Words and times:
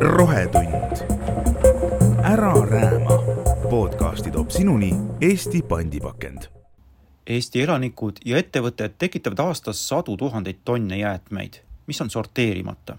rohetund. 0.00 0.96
ära 2.24 2.54
rääma. 2.70 3.22
podcasti 3.70 4.30
toob 4.30 4.50
sinuni 4.50 4.94
Eesti 5.20 5.62
pandipakend. 5.62 6.42
Eesti 7.26 7.62
elanikud 7.62 8.12
ja 8.24 8.38
ettevõtted 8.38 8.94
tekitavad 8.98 9.38
aastas 9.38 9.88
sadu 9.88 10.16
tuhandeid 10.16 10.56
tonne 10.64 10.98
jäätmeid, 10.98 11.54
mis 11.86 12.00
on 12.00 12.10
sorteerimata. 12.10 12.96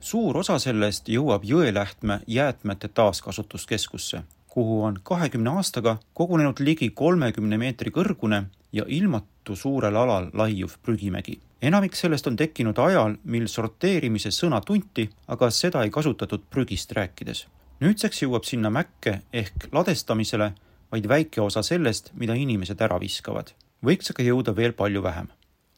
suur 0.00 0.36
osa 0.36 0.58
sellest 0.58 1.08
jõuab 1.08 1.44
Jõelähtme 1.44 2.20
jäätmete 2.26 2.88
taaskasutuskeskusse, 2.88 4.22
kuhu 4.48 4.82
on 4.84 4.98
kahekümne 5.02 5.50
aastaga 5.50 5.96
kogunenud 6.14 6.60
ligi 6.60 6.90
kolmekümne 6.90 7.58
meetri 7.58 7.90
kõrgune 7.90 8.44
ja 8.72 8.84
ilmatu 8.86 9.56
suurel 9.56 9.96
alal 9.96 10.30
laiuv 10.32 10.70
prügimägi 10.82 11.40
enamik 11.66 11.96
sellest 11.96 12.26
on 12.26 12.36
tekkinud 12.36 12.78
ajal, 12.78 13.16
mil 13.24 13.46
sorteerimise 13.48 14.30
sõna 14.34 14.60
tunti, 14.64 15.06
aga 15.28 15.50
seda 15.50 15.84
ei 15.84 15.90
kasutatud 15.90 16.42
prügist 16.50 16.92
rääkides. 16.92 17.46
nüüdseks 17.80 18.22
jõuab 18.22 18.44
sinna 18.44 18.70
mäkke 18.70 19.20
ehk 19.32 19.68
ladestamisele 19.72 20.52
vaid 20.92 21.08
väike 21.08 21.40
osa 21.40 21.62
sellest, 21.62 22.10
mida 22.14 22.34
inimesed 22.34 22.80
ära 22.80 23.00
viskavad. 23.00 23.52
võiks 23.84 24.10
aga 24.10 24.22
jõuda 24.22 24.56
veel 24.56 24.72
palju 24.72 25.02
vähem. 25.02 25.28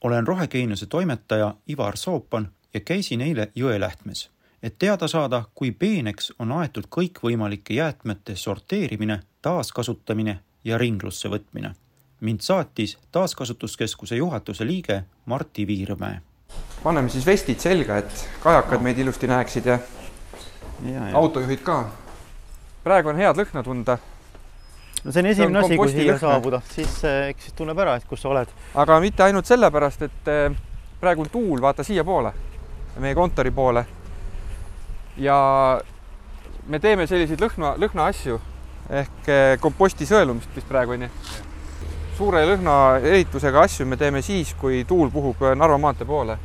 olen 0.00 0.26
Rohegeeniuse 0.26 0.86
toimetaja 0.86 1.54
Ivar 1.68 1.96
Soopan 1.96 2.48
ja 2.74 2.80
käisin 2.80 3.20
eile 3.20 3.50
Jõelähtmes, 3.54 4.28
et 4.62 4.78
teada 4.78 5.08
saada, 5.08 5.44
kui 5.54 5.70
peeneks 5.70 6.32
on 6.38 6.52
aetud 6.52 6.86
kõikvõimalike 6.90 7.74
jäätmete 7.74 8.36
sorteerimine, 8.36 9.20
taaskasutamine 9.42 10.38
ja 10.64 10.78
ringlusse 10.78 11.28
võtmine 11.28 11.74
mind 12.20 12.40
saatis 12.40 12.98
taaskasutuskeskuse 13.12 14.16
juhatuse 14.16 14.66
liige 14.66 15.04
Martti 15.26 15.66
Viirmäe. 15.66 16.20
paneme 16.82 17.08
siis 17.08 17.26
vestid 17.26 17.58
selga, 17.58 17.96
et 17.98 18.28
kajakad 18.42 18.82
meid 18.82 18.98
ilusti 19.02 19.26
näeksid 19.26 19.64
ja, 19.66 19.78
ja, 20.84 21.08
ja. 21.08 21.16
autojuhid 21.18 21.64
ka. 21.66 21.80
praegu 22.84 23.10
on 23.10 23.18
head 23.18 23.40
lõhna 23.40 23.64
tunda. 23.66 23.96
no 25.02 25.12
see 25.12 25.24
on 25.24 25.30
esimene 25.32 25.58
asi, 25.58 25.78
kui 25.80 25.90
siia 25.90 26.14
saabuda, 26.18 26.60
siis 26.70 26.94
eh, 27.04 27.32
eks 27.32 27.48
siis 27.48 27.56
tunneb 27.58 27.78
ära, 27.82 27.96
et 27.98 28.06
kus 28.06 28.22
sa 28.22 28.30
oled. 28.30 28.54
aga 28.74 29.00
mitte 29.02 29.26
ainult 29.26 29.50
sellepärast, 29.50 30.06
et 30.06 30.30
eh, 30.30 30.60
praegu 31.00 31.26
on 31.26 31.32
tuul, 31.32 31.58
vaata 31.64 31.82
siiapoole, 31.82 32.32
meie 33.02 33.18
kontori 33.18 33.50
poole. 33.50 33.82
ja 35.16 35.40
me 36.66 36.78
teeme 36.78 37.10
selliseid 37.10 37.42
lõhna, 37.42 37.74
lõhna 37.82 38.06
asju 38.14 38.38
ehk 39.02 39.34
eh, 39.34 39.58
komposti 39.58 40.06
sõelumist 40.06 40.54
vist 40.54 40.70
praegu 40.70 40.94
onju 40.94 41.10
suure 42.16 42.44
lõhna 42.48 42.74
ehitusega 43.04 43.60
asju 43.66 43.86
me 43.86 43.96
teeme 44.00 44.22
siis, 44.24 44.54
kui 44.60 44.84
tuul 44.88 45.10
puhub 45.12 45.42
Narva 45.54 45.78
maantee 45.78 46.06
poole 46.06 46.38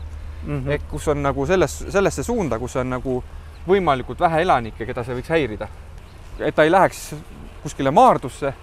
mm. 0.43 0.59
-hmm. 0.59 0.71
ehk 0.71 0.89
kus 0.89 1.07
on 1.07 1.23
nagu 1.23 1.45
selles, 1.45 1.85
sellesse 1.89 2.23
suunda, 2.23 2.59
kus 2.59 2.75
on 2.75 2.89
nagu 2.89 3.23
võimalikult 3.67 4.19
vähe 4.19 4.41
elanikke, 4.41 4.85
keda 4.85 5.03
see 5.03 5.15
võiks 5.15 5.29
häirida. 5.29 5.67
et 6.39 6.55
ta 6.55 6.63
ei 6.63 6.71
läheks 6.71 7.15
kuskile 7.63 7.91
Maardusse. 7.91 8.53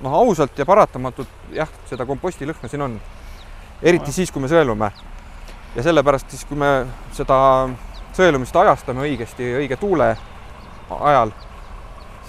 noh, 0.00 0.12
ausalt 0.12 0.58
ja 0.58 0.66
paratamatult 0.66 1.28
jah, 1.52 1.68
seda 1.86 2.06
kompostilõhna 2.06 2.68
siin 2.68 2.82
on. 2.82 3.00
eriti 3.82 4.12
siis, 4.12 4.30
kui 4.30 4.42
me 4.42 4.48
sõelume. 4.48 4.90
ja 5.76 5.82
sellepärast 5.82 6.30
siis, 6.30 6.44
kui 6.44 6.56
me 6.56 6.86
seda 7.12 7.68
sõelumist 8.12 8.56
ajastame 8.56 9.00
õigesti, 9.00 9.56
õige 9.56 9.76
tuule 9.76 10.16
ajal 11.00 11.32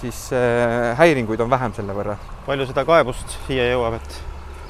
siis 0.02 0.30
äh, 0.34 0.98
häiringuid 0.98 1.42
on 1.42 1.50
vähem 1.50 1.73
selle 1.73 1.95
võrra. 1.95 2.17
palju 2.45 2.67
seda 2.70 2.86
kaebust 2.86 3.38
siia 3.48 3.66
jõuab, 3.72 3.98
et? 3.98 4.22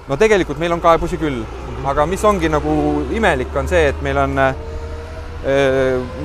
no 0.08 0.18
tegelikult 0.20 0.60
meil 0.62 0.76
on 0.76 0.82
kaebusi 0.84 1.20
küll, 1.20 1.44
aga 1.86 2.06
mis 2.08 2.24
ongi 2.26 2.50
nagu 2.52 2.74
imelik, 3.16 3.54
on 3.56 3.68
see, 3.68 3.90
et 3.92 4.02
meil 4.06 4.20
on 4.24 4.40
äh, 4.40 4.56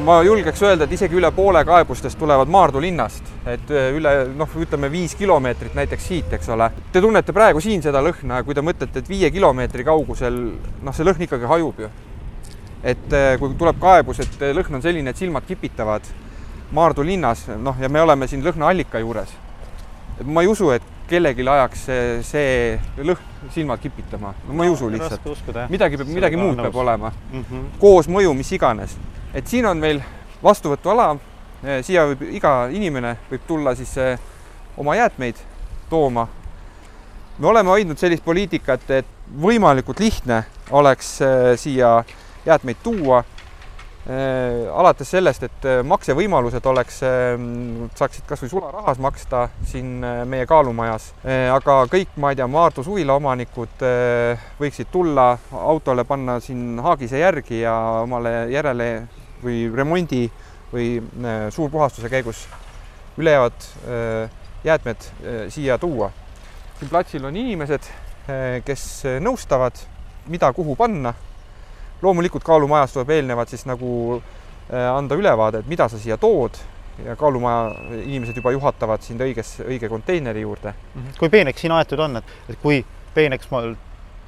ma 0.06 0.20
julgeks 0.26 0.62
öelda, 0.62 0.86
et 0.86 0.94
isegi 0.94 1.18
üle 1.18 1.32
poole 1.34 1.64
kaebustest 1.66 2.18
tulevad 2.18 2.50
Maardu 2.50 2.82
linnast, 2.82 3.26
et 3.46 3.74
äh, 3.74 3.90
üle 3.98 4.14
noh, 4.38 4.56
ütleme 4.62 4.90
viis 4.92 5.16
kilomeetrit 5.18 5.74
näiteks 5.78 6.08
siit, 6.12 6.32
eks 6.38 6.52
ole. 6.54 6.70
Te 6.94 7.02
tunnete 7.02 7.34
praegu 7.34 7.60
siin 7.60 7.82
seda 7.82 8.02
lõhna, 8.04 8.42
kui 8.46 8.54
te 8.54 8.64
mõtlete, 8.64 9.02
et 9.02 9.10
viie 9.10 9.30
kilomeetri 9.34 9.86
kaugusel 9.88 10.42
noh, 10.82 10.94
see 10.94 11.06
lõhn 11.08 11.26
ikkagi 11.26 11.50
hajub 11.56 11.86
ju. 11.86 11.92
et 12.82 13.14
kui 13.38 13.52
tuleb 13.54 13.76
kaebus, 13.78 14.18
et 14.24 14.40
lõhn 14.56 14.74
on 14.74 14.82
selline, 14.82 15.10
et 15.10 15.18
silmad 15.18 15.44
kipitavad 15.46 16.08
Maardu 16.72 17.04
linnas, 17.04 17.46
noh, 17.60 17.76
ja 17.80 17.88
me 17.92 18.00
oleme 18.00 18.26
siin 18.28 18.44
lõhnaallika 18.44 19.00
juures. 19.02 19.28
et 20.20 20.26
ma 20.26 20.42
ei 20.42 20.48
usu, 20.48 20.70
et 20.70 20.82
kellelgi 21.12 21.44
ajaks 21.48 21.84
see, 21.88 22.04
see 22.24 23.04
lõhn 23.04 23.50
silmad 23.52 23.80
kipitama, 23.82 24.32
no 24.46 24.56
ma 24.56 24.64
ei 24.64 24.72
usu 24.72 24.88
lihtsalt. 24.92 25.26
midagi 25.72 25.98
peab, 26.00 26.12
midagi 26.14 26.38
muud 26.40 26.60
peab 26.62 26.76
olema 26.84 27.10
mm. 27.10 27.44
-hmm. 27.44 27.64
koosmõju, 27.82 28.34
mis 28.34 28.52
iganes. 28.56 28.96
et 29.34 29.46
siin 29.46 29.66
on 29.66 29.76
meil 29.78 30.00
vastuvõtuala, 30.42 31.16
eh, 31.64 31.82
siia 31.84 32.06
võib 32.10 32.24
iga 32.30 32.54
inimene 32.72 33.16
võib 33.30 33.44
tulla 33.46 33.74
siis 33.74 33.96
eh, 33.98 34.18
oma 34.76 34.96
jäätmeid 34.96 35.36
tooma. 35.90 36.28
me 37.38 37.46
oleme 37.46 37.70
hoidnud 37.70 37.98
sellist 37.98 38.24
poliitikat, 38.24 38.90
et 38.90 39.06
võimalikult 39.40 40.00
lihtne 40.00 40.44
oleks 40.70 41.20
eh, 41.20 41.52
siia 41.56 42.04
jäätmeid 42.46 42.76
tuua 42.82 43.24
alates 44.74 45.10
sellest, 45.14 45.44
et 45.46 45.66
äh, 45.68 45.80
maksevõimalused 45.86 46.64
oleks, 46.66 46.98
ähm, 47.06 47.84
saaksid 47.94 48.26
kasvõi 48.26 48.50
sularahas 48.50 48.98
maksta 48.98 49.44
siin 49.68 50.02
äh, 50.02 50.22
meie 50.26 50.46
kaalumajas, 50.50 51.12
aga 51.54 51.76
kõik, 51.90 52.16
ma 52.18 52.32
ei 52.32 52.38
tea, 52.38 52.48
Maardu 52.50 52.82
suvila 52.82 53.14
omanikud 53.20 53.84
võiksid 54.58 54.90
tulla 54.90 55.28
autole, 55.54 56.04
panna 56.08 56.40
siin 56.42 56.80
haagise 56.82 57.22
järgi 57.22 57.62
ja 57.62 57.76
omale 58.02 58.48
järele 58.50 58.88
või 59.42 59.64
remondi 59.74 60.24
või 60.72 60.96
suurpuhastuse 61.52 62.08
käigus 62.10 62.46
ülejäävad 63.20 63.66
jäätmed 64.64 65.08
siia 65.52 65.78
tuua. 65.78 66.10
siin 66.78 66.90
platsil 66.90 67.24
on 67.24 67.36
inimesed, 67.36 67.86
kes 68.64 68.86
nõustavad, 69.20 69.82
mida 70.26 70.52
kuhu 70.52 70.76
panna 70.76 71.12
loomulikult 72.02 72.44
kaalumajas 72.44 72.92
tuleb 72.92 73.10
eelnevalt 73.10 73.48
siis 73.48 73.66
nagu 73.66 73.92
äh, 74.18 74.96
anda 74.96 75.14
ülevaade, 75.18 75.62
et 75.62 75.70
mida 75.70 75.88
sa 75.88 75.98
siia 75.98 76.18
tood 76.18 76.58
ja 77.04 77.16
kaalumaja 77.16 77.70
inimesed 78.02 78.36
juba 78.36 78.52
juhatavad 78.52 79.02
sind 79.02 79.22
õiges, 79.24 79.56
õige 79.64 79.88
konteineri 79.88 80.40
juurde. 80.40 80.74
-hmm. 80.74 81.16
kui 81.18 81.30
peeneks 81.30 81.60
siin 81.60 81.72
aetud 81.72 81.98
on, 81.98 82.16
et, 82.16 82.36
et 82.48 82.58
kui 82.62 82.84
peeneks 83.14 83.50
ma 83.50 83.62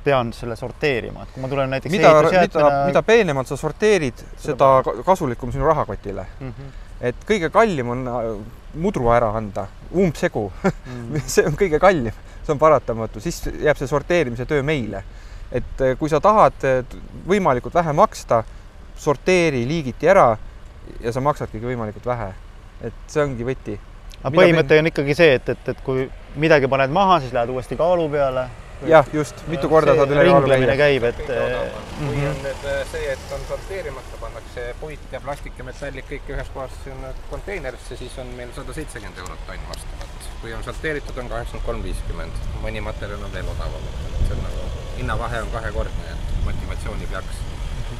pean 0.05 0.33
selle 0.37 0.57
sorteerima, 0.57 1.23
et 1.23 1.33
kui 1.33 1.43
ma 1.43 1.49
tulen 1.49 1.71
näiteks 1.71 1.93
mida, 1.93 2.13
mida, 2.23 2.71
mida 2.87 3.03
peenemalt 3.03 3.49
sa 3.49 3.57
sorteerid, 3.57 4.21
seda 4.41 4.83
kasulikum 5.05 5.53
sinu 5.53 5.65
rahakotile 5.67 6.27
mm. 6.41 6.51
-hmm. 6.51 6.73
et 7.01 7.25
kõige 7.31 7.51
kallim 7.51 7.89
on 7.89 8.09
äh, 8.09 8.31
mudru 8.75 9.09
ära 9.13 9.33
anda, 9.37 9.67
umbsegu 9.93 10.53
mm. 10.63 10.73
-hmm. 11.15 11.21
see 11.27 11.47
on 11.47 11.57
kõige 11.57 11.81
kallim, 11.81 12.13
see 12.43 12.53
on 12.53 12.59
paratamatu, 12.59 13.21
siis 13.21 13.43
jääb 13.61 13.77
see 13.77 13.89
sorteerimise 13.89 14.47
töö 14.47 14.63
meile 14.63 15.05
et 15.55 15.87
eh, 15.87 15.95
kui 15.99 16.11
sa 16.11 16.21
tahad 16.21 16.67
võimalikult 17.29 17.75
vähe 17.75 17.95
maksta, 17.95 18.43
sorteeri 18.99 19.65
liigiti 19.69 20.09
ära 20.11 20.35
ja 21.01 21.13
sa 21.13 21.23
maksadki 21.25 21.63
võimalikult 21.63 22.07
vähe. 22.07 22.33
et 22.85 23.07
see 23.09 23.23
ongi 23.23 23.47
võti. 23.47 23.79
aga 24.23 24.35
põhimõte 24.35 24.79
on 24.79 24.91
ikkagi 24.91 25.15
see, 25.15 25.39
et, 25.39 25.49
et, 25.49 25.73
et 25.73 25.81
kui 25.87 26.05
midagi 26.41 26.69
paned 26.69 26.93
maha, 26.93 27.21
siis 27.23 27.33
lähed 27.33 27.53
uuesti 27.55 27.77
kaalu 27.77 28.09
peale. 28.11 28.49
jah, 28.91 29.07
just, 29.13 29.45
mitu 29.49 29.69
korda 29.71 29.95
saad 29.97 30.13
üle 30.13 30.25
kaalu 30.29 30.51
käia. 30.51 30.77
käib, 30.77 31.07
et. 31.11 31.23
kui 31.25 32.27
on 32.29 32.41
nüüd 32.45 32.69
eh, 32.73 32.85
see, 32.93 33.07
et 33.15 33.35
on 33.37 33.47
sorteerimata, 33.49 34.21
pannakse 34.21 34.69
puit 34.81 35.13
ja 35.13 35.21
plastik 35.25 35.59
ja 35.59 35.69
metallid 35.71 36.09
kõik 36.11 36.33
ühes 36.37 36.55
kohas 36.55 36.79
sinna 36.85 37.13
konteinerisse, 37.31 37.99
siis 38.01 38.19
on 38.23 38.33
meil 38.39 38.53
sada 38.57 38.77
seitsekümmend 38.77 39.23
eurot 39.25 39.47
tonn 39.47 39.69
vastavalt. 39.71 40.33
kui 40.41 40.53
on 40.55 40.65
sorteeritud, 40.67 41.19
on 41.19 41.31
kaheksakümmend 41.33 41.67
kolm, 41.71 41.85
viiskümmend. 41.87 42.43
mõni 42.63 42.85
materjal 42.85 43.23
on 43.23 43.39
veel 43.39 43.55
odavam, 43.57 43.93
see 44.27 44.35
on 44.35 44.45
nagu 44.49 44.84
hinnavahe 44.97 45.43
on 45.43 45.49
kahekordne, 45.53 46.13
et 46.13 46.45
motivatsiooni 46.45 47.07
peaks 47.07 47.45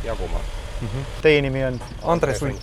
jaguma 0.05 0.39
mm. 0.81 0.89
-hmm. 0.89 1.23
Teie 1.23 1.43
nimi 1.43 1.65
on? 1.65 1.81
Andres 2.03 2.43
Unt. 2.43 2.63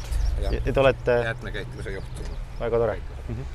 ja 0.66 0.74
te 0.74 0.80
olete? 0.80 1.12
jäätmekäitluse 1.12 1.92
juht. 1.92 2.22
väga 2.60 2.78
tore 2.78 2.96
mm. 3.30 3.36
-hmm. 3.36 3.46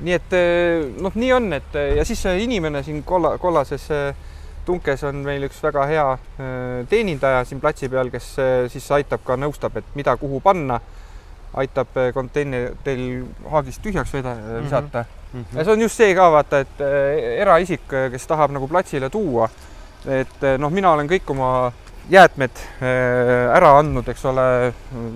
nii 0.00 0.12
et 0.12 0.32
eh, 0.32 0.94
noh, 1.00 1.12
nii 1.14 1.32
on, 1.32 1.52
et 1.52 1.74
eh, 1.74 1.96
ja 1.96 2.04
siis 2.04 2.22
see 2.22 2.42
inimene 2.42 2.82
siin 2.82 3.04
kolla, 3.04 3.38
kollases 3.38 3.90
eh, 3.90 4.14
tunkes 4.64 5.04
on 5.04 5.16
meil 5.16 5.42
üks 5.42 5.62
väga 5.62 5.86
hea 5.86 6.18
teenindaja 6.88 7.44
siin 7.44 7.60
platsi 7.60 7.88
peal, 7.88 8.10
kes 8.10 8.36
siis 8.68 8.90
aitab 8.92 9.22
ka, 9.24 9.36
nõustab, 9.36 9.78
et 9.80 9.84
mida 9.94 10.16
kuhu 10.16 10.40
panna, 10.44 10.80
aitab 11.54 11.88
konteineril 12.14 13.24
haagist 13.50 13.82
tühjaks 13.82 14.12
veda, 14.12 14.34
visata 14.62 15.04
mm. 15.32 15.40
-hmm. 15.40 15.58
ja 15.58 15.64
see 15.64 15.72
on 15.72 15.80
just 15.80 15.96
see 15.96 16.14
ka 16.14 16.30
vaata, 16.32 16.60
et 16.60 16.80
eraisik, 17.38 17.88
kes 17.88 18.26
tahab 18.26 18.52
nagu 18.52 18.68
platsile 18.68 19.10
tuua 19.10 19.48
et 20.06 20.42
eh, 20.46 20.56
noh, 20.60 20.70
mina 20.72 20.92
olen 20.94 21.08
kõik 21.10 21.30
oma 21.34 21.50
jäätmed 22.08 22.60
eh, 22.80 23.56
ära 23.56 23.74
andnud, 23.80 24.06
eks 24.08 24.24
ole, 24.30 24.44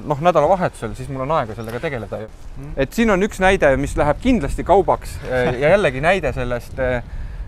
noh, 0.08 0.20
nädalavahetusel, 0.24 0.96
siis 0.98 1.08
mul 1.12 1.24
on 1.24 1.34
aega 1.38 1.56
sellega 1.56 1.80
tegeleda 1.80 2.22
ju. 2.24 2.30
Mhm. 2.56 2.72
et 2.84 2.92
siin 2.92 3.10
on 3.14 3.22
üks 3.22 3.40
näide, 3.42 3.74
mis 3.80 3.96
läheb 3.96 4.20
kindlasti 4.22 4.64
kaubaks 4.64 5.16
eh, 5.28 5.54
ja 5.62 5.72
jällegi 5.76 6.02
näide 6.04 6.32
sellest 6.36 6.80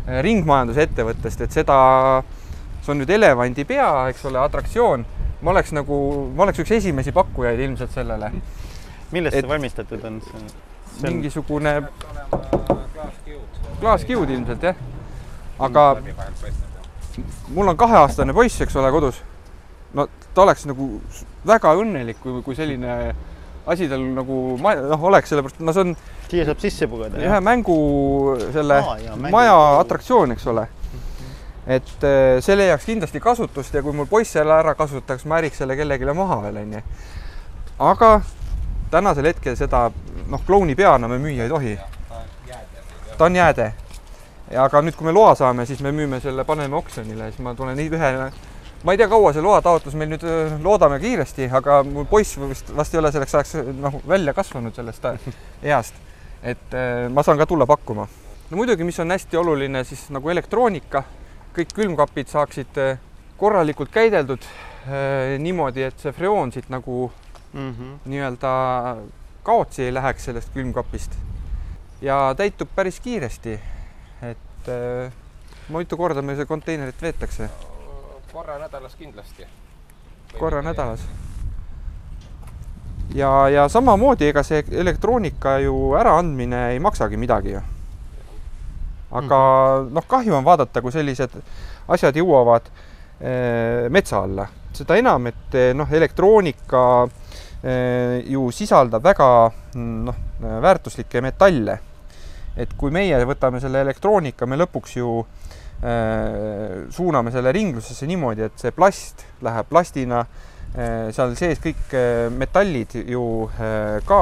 ringmajandusettevõttest, 0.05 1.47
et 1.47 1.55
seda, 1.57 1.77
see 2.85 2.93
on 2.93 2.99
nüüd 3.01 3.13
elevandi 3.17 3.65
pea, 3.65 3.89
eks 4.13 4.25
ole, 4.29 4.41
atraktsioon. 4.43 5.07
ma 5.45 5.53
oleks 5.53 5.73
nagu, 5.77 5.97
ma 6.37 6.45
oleks 6.45 6.61
üks 6.61 6.71
esimesi 6.77 7.13
pakkujaid 7.13 7.61
ilmselt 7.61 7.93
sellele. 7.93 8.31
millest 9.13 9.37
Et- 9.37 9.45
see 9.45 9.49
valmistatud 9.49 10.05
on? 10.05 10.21
mingisugune 11.03 11.83
klaaskiud. 13.81 14.31
ilmselt 14.31 14.63
jah. 14.63 14.77
aga. 15.59 15.97
Mul 17.55 17.69
on 17.69 17.77
kaheaastane 17.77 18.33
poiss, 18.35 18.61
eks 18.61 18.77
ole, 18.77 18.91
kodus. 18.95 19.21
no 19.95 20.09
ta 20.35 20.43
oleks 20.43 20.67
nagu 20.67 21.01
väga 21.47 21.75
õnnelik, 21.79 22.19
kui, 22.23 22.43
kui 22.43 22.57
selline 22.59 23.15
asi 23.67 23.89
tal 23.89 24.03
nagu 24.17 24.39
noh, 24.61 25.05
oleks, 25.09 25.31
sellepärast 25.33 25.61
no 25.65 25.73
see 25.73 25.85
on 25.87 25.97
siia 26.29 26.45
saab 26.49 26.61
sisse 26.61 26.89
pugeda? 26.91 27.21
ühe 27.23 27.41
mängu 27.41 27.77
selle 28.53 28.81
Aa, 28.83 28.97
jaa, 28.99 29.17
mängu- 29.17 29.33
maja 29.33 29.55
atraktsioon, 29.81 30.33
eks 30.35 30.47
ole. 30.53 30.67
et 31.67 32.05
eh, 32.05 32.41
see 32.45 32.57
leiaks 32.59 32.85
kindlasti 32.85 33.21
kasutust 33.25 33.75
ja 33.75 33.83
kui 33.83 33.93
mul 33.97 34.07
poiss 34.11 34.35
selle 34.37 34.53
ära 34.59 34.75
kasutaks, 34.77 35.25
ma 35.25 35.39
äriks 35.41 35.63
selle 35.63 35.77
kellelegi 35.77 36.13
maha 36.13 36.43
veel 36.43 36.57
onju. 36.65 36.83
aga 37.79 38.11
tänasel 38.91 39.31
hetkel 39.31 39.57
seda 39.57 39.87
noh, 40.29 40.43
klouni 40.47 40.75
peana 40.75 41.09
me 41.09 41.19
müüa 41.19 41.47
ei 41.47 41.49
tohi. 41.49 41.79
ta 43.19 43.25
on 43.25 43.37
jääde. 43.37 43.73
Ja 44.50 44.64
aga 44.64 44.82
nüüd, 44.85 44.96
kui 44.99 45.08
me 45.08 45.14
loa 45.14 45.35
saame, 45.38 45.67
siis 45.69 45.81
me 45.85 45.93
müüme 45.94 46.20
selle, 46.23 46.44
paneme 46.49 46.76
oksjonile, 46.76 47.31
siis 47.32 47.44
ma 47.44 47.55
tulen 47.56 47.81
ühe, 47.81 48.11
ma 48.85 48.94
ei 48.94 49.00
tea, 49.00 49.08
kaua 49.08 49.32
see 49.32 49.44
loataotlus 49.44 49.96
meil 49.99 50.12
nüüd 50.12 50.26
loodame 50.64 50.99
kiiresti, 51.02 51.49
aga 51.61 51.81
mul 51.88 52.08
poiss 52.11 52.37
vist 52.43 52.75
vast 52.76 52.94
ei 52.94 53.00
ole 53.00 53.12
selleks 53.14 53.38
ajaks 53.38 53.56
noh, 53.81 53.99
välja 54.08 54.35
kasvanud 54.37 54.76
sellest 54.76 55.08
east. 55.62 56.02
et 56.44 56.76
ma 57.11 57.23
saan 57.25 57.41
ka 57.41 57.46
tulla 57.46 57.67
pakkuma. 57.67 58.06
no 58.50 58.56
muidugi, 58.61 58.85
mis 58.85 59.00
on 59.00 59.11
hästi 59.11 59.37
oluline, 59.41 59.85
siis 59.85 60.08
nagu 60.12 60.31
elektroonika, 60.31 61.05
kõik 61.56 61.73
külmkapid 61.75 62.29
saaksid 62.29 62.81
korralikult 63.41 63.91
käideldud 63.91 64.44
niimoodi, 65.41 65.82
et 65.88 66.00
see 66.00 66.12
freoon 66.12 66.52
siit 66.52 66.69
nagu 66.69 67.11
mm 67.52 67.70
-hmm. 67.70 67.94
nii-öelda 68.05 68.50
kaotsi 69.43 69.85
ei 69.85 69.94
läheks 69.94 70.25
sellest 70.25 70.52
külmkapist 70.55 71.12
ja 72.05 72.35
täitub 72.37 72.69
päris 72.75 73.00
kiiresti. 73.00 73.61
Et 74.65 74.73
äh, 74.73 75.13
mitu 75.69 75.97
korda 75.97 76.23
meil 76.23 76.37
see 76.41 76.49
konteinerit 76.49 77.03
veetakse? 77.03 77.49
korra 78.33 78.59
nädalas 78.59 78.95
kindlasti. 78.95 79.47
korra 80.39 80.63
nädalas. 80.63 81.01
ja, 83.15 83.49
ja 83.49 83.69
samamoodi, 83.69 84.27
ega 84.29 84.43
see 84.43 84.65
elektroonika 84.73 85.59
ju 85.59 85.95
äraandmine 86.01 86.71
ei 86.73 86.81
maksagi 86.81 87.17
midagi 87.17 87.53
ju. 87.53 87.61
aga 89.11 89.39
noh, 89.91 90.07
kahju 90.09 90.35
on 90.35 90.45
vaadata, 90.45 90.83
kui 90.83 90.93
sellised 90.93 91.37
asjad 91.89 92.17
jõuavad 92.17 92.67
eh, 93.21 93.87
metsa 93.91 94.25
alla, 94.25 94.49
seda 94.73 94.97
enam, 94.99 95.27
et 95.31 95.55
eh, 95.55 95.73
noh, 95.77 95.93
elektroonika 95.93 96.85
eh, 97.63 98.25
ju 98.27 98.49
sisaldab 98.51 99.05
väga 99.05 99.29
mm, 99.75 100.05
noh, 100.09 100.23
väärtuslikke 100.41 101.21
metalle. 101.21 101.79
Et 102.56 102.73
kui 102.79 102.91
meie 102.95 103.19
võtame 103.27 103.61
selle 103.61 103.81
elektroonika, 103.83 104.47
me 104.47 104.56
lõpuks 104.56 104.97
ju 104.97 105.27
eh, 105.83 106.85
suuname 106.91 107.31
selle 107.35 107.53
ringlusesse 107.53 108.06
niimoodi, 108.06 108.43
et 108.47 108.59
see 108.61 108.71
plast 108.75 109.25
läheb 109.45 109.67
plastina 109.71 110.25
eh, 110.77 111.11
seal 111.15 111.35
sees 111.37 111.59
kõik 111.62 111.95
eh, 111.95 112.29
metallid 112.31 112.95
ju 113.09 113.25
eh, 113.59 113.99
ka 114.06 114.21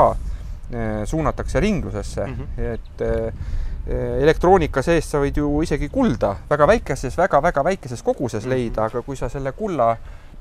eh, 0.72 1.02
suunatakse 1.06 1.60
ringlusesse 1.60 2.26
mm, 2.26 2.32
Mhm. 2.32 2.42
-hmm. 2.56 2.72
et 2.72 3.00
eh, 3.00 4.22
elektroonika 4.22 4.82
seest 4.82 5.10
sa 5.10 5.18
võid 5.18 5.36
ju 5.36 5.62
isegi 5.62 5.88
kulda 5.88 6.36
väga 6.50 6.66
väikeses 6.66 7.16
väga,, 7.18 7.40
väga-väga 7.42 7.64
väikeses 7.64 8.02
koguses 8.02 8.44
leida, 8.46 8.84
aga 8.84 9.02
kui 9.02 9.16
sa 9.16 9.28
selle 9.28 9.52
kulla, 9.52 9.96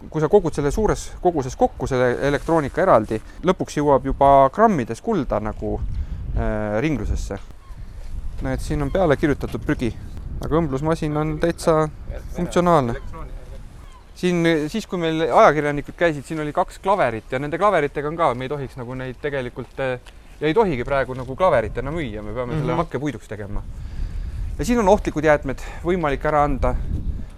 kui 0.09 0.21
sa 0.21 0.27
kogud 0.29 0.53
selle 0.53 0.71
suures 0.71 1.11
koguses 1.21 1.55
kokku, 1.55 1.87
selle 1.87 2.17
elektroonika 2.27 2.81
eraldi, 2.81 3.21
lõpuks 3.43 3.77
jõuab 3.77 4.05
juba 4.05 4.49
grammides 4.53 5.01
kulda 5.01 5.39
nagu 5.39 5.79
äh, 6.37 6.79
ringlusesse. 6.81 7.39
Näed, 8.41 8.59
siin 8.59 8.81
on 8.81 8.91
peale 8.91 9.17
kirjutatud 9.17 9.61
prügi, 9.65 9.91
aga 10.41 10.61
õmblusmasin 10.61 11.17
on 11.17 11.37
täitsa 11.39 11.89
funktsionaalne 12.35 12.95
siin 14.21 14.45
siis, 14.69 14.85
kui 14.87 14.99
meil 15.01 15.23
ajakirjanikud 15.25 15.95
käisid, 15.97 16.25
siin 16.27 16.41
oli 16.43 16.53
kaks 16.53 16.79
klaverit 16.83 17.31
ja 17.31 17.39
nende 17.41 17.57
klaveritega 17.57 18.09
on 18.11 18.17
ka, 18.19 18.33
me 18.37 18.45
ei 18.45 18.51
tohiks 18.51 18.77
nagu 18.77 18.97
neid 18.97 19.17
tegelikult 19.21 19.79
ja 20.41 20.49
ei 20.49 20.53
tohigi 20.57 20.85
praegu 20.87 21.15
nagu 21.17 21.35
klaveritena 21.37 21.93
müüa, 21.93 22.21
me 22.21 22.33
peame 22.33 22.45
mm 22.45 22.51
-hmm. 22.51 22.59
selle 22.59 22.71
Mhm. 22.71 22.77
hakkepuiduks 22.77 23.27
tegema. 23.27 23.63
ja 24.59 24.65
siin 24.65 24.79
on 24.79 24.89
ohtlikud 24.89 25.23
jäätmed 25.23 25.59
võimalik 25.83 26.25
ära 26.25 26.43
anda. 26.43 26.75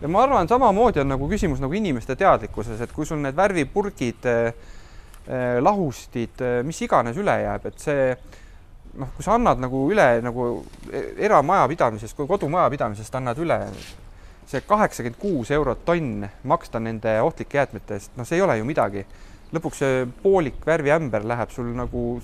ja 0.01 0.07
ma 0.07 0.23
arvan, 0.23 0.47
samamoodi 0.47 1.00
on 1.00 1.07
nagu 1.07 1.29
küsimus 1.29 1.59
nagu 1.59 1.73
inimeste 1.73 2.15
teadlikkuses, 2.15 2.81
et 2.81 2.91
kui 2.91 3.05
sul 3.05 3.17
need 3.17 3.35
värvipurgid 3.35 4.25
eh,, 4.25 4.53
eh, 5.27 5.61
lahustid 5.61 6.41
eh,, 6.41 6.63
mis 6.63 6.81
iganes 6.81 7.17
üle 7.17 7.41
jääb, 7.44 7.65
et 7.65 7.79
see 7.79 8.17
noh, 8.99 9.09
kui 9.15 9.25
sa 9.25 9.37
annad 9.37 9.61
nagu 9.61 9.85
üle 9.91 10.07
nagu 10.23 10.47
eramajapidamisest, 11.17 12.15
kui 12.17 12.29
kodumajapidamisest 12.29 13.15
annad 13.19 13.39
üle 13.41 13.59
see 14.49 14.61
kaheksakümmend 14.67 15.19
kuus 15.19 15.51
eurot 15.55 15.85
tonn 15.87 16.25
maksta 16.49 16.81
nende 16.83 17.15
ohtlike 17.23 17.57
jäätmete 17.57 17.97
eest, 17.97 18.13
noh, 18.17 18.27
see 18.27 18.37
ei 18.37 18.45
ole 18.45 18.57
ju 18.59 18.67
midagi. 18.67 19.05
lõpuks 19.53 19.79
see 19.83 20.05
poolik 20.23 20.63
värviämber 20.65 21.25
läheb 21.29 21.51
sul 21.53 21.67
nagu, 21.77 22.21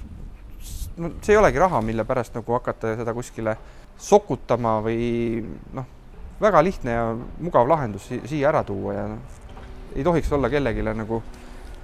no 0.97 1.11
see 1.21 1.35
ei 1.35 1.37
olegi 1.37 1.61
raha, 1.61 1.81
mille 1.85 2.05
pärast 2.05 2.33
nagu 2.33 2.55
hakata 2.57 2.95
seda 2.97 3.13
kuskile 3.13 3.55
sokutama 3.97 4.79
või 4.81 5.43
noh, 5.73 5.85
väga 6.41 6.63
lihtne 6.63 6.95
ja 6.95 7.03
mugav 7.39 7.69
lahendus 7.69 8.07
si 8.09 8.21
siia 8.25 8.49
ära 8.49 8.63
tuua 8.63 8.95
ja 8.97 9.05
noh, 9.11 9.37
ei 9.95 10.03
tohiks 10.03 10.31
olla 10.33 10.49
kellelegi 10.49 10.85
nagu, 10.89 11.21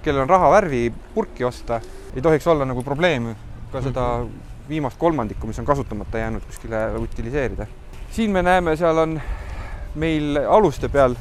kellel 0.02 0.24
on 0.24 0.34
raha 0.34 0.50
värvipurki 0.58 1.44
osta, 1.44 1.80
ei 2.14 2.22
tohiks 2.22 2.46
olla 2.46 2.66
nagu 2.68 2.82
probleem 2.82 3.32
ka 3.72 3.82
seda 3.82 4.06
viimast 4.68 4.98
kolmandikku, 4.98 5.46
mis 5.46 5.58
on 5.58 5.64
kasutamata 5.64 6.18
jäänud, 6.18 6.44
kuskile 6.46 6.98
utiliseerida. 6.98 7.66
siin 8.10 8.30
me 8.30 8.42
näeme, 8.42 8.76
seal 8.76 8.98
on 8.98 9.20
meil 9.94 10.38
aluste 10.48 10.88
peal, 10.88 11.14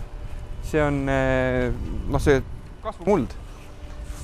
see 0.63 0.83
on 0.83 1.05
noh, 1.05 2.21
see 2.21 2.41
kasvumuld. 2.83 3.33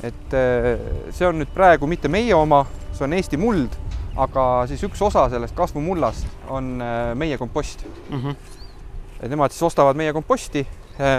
et 0.03 0.33
eh, 0.33 0.79
see 1.13 1.27
on 1.27 1.37
nüüd 1.41 1.49
praegu 1.53 1.87
mitte 1.89 2.09
meie 2.09 2.33
oma, 2.33 2.63
see 2.93 3.05
on 3.05 3.13
Eesti 3.13 3.37
muld, 3.37 3.75
aga 4.17 4.45
siis 4.69 4.81
üks 4.87 5.01
osa 5.05 5.27
sellest 5.29 5.55
kasvumullast 5.57 6.49
on 6.49 6.73
eh, 6.81 7.11
meie 7.15 7.37
kompost 7.37 7.85
mm. 8.09 8.17
-hmm. 8.17 8.35
et 9.19 9.29
nemad 9.29 9.53
siis 9.53 9.63
ostavad 9.69 9.97
meie 9.97 10.13
komposti, 10.13 10.65